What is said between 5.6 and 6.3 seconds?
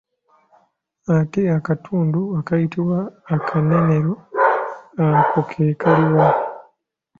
kaliwa?